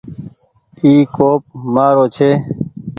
[0.81, 1.41] اي ڪوپ
[1.73, 2.29] مآرو ڇي۔